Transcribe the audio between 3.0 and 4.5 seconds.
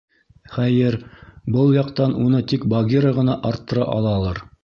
ғына арттыра алалыр.